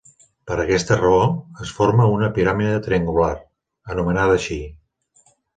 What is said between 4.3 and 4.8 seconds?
així.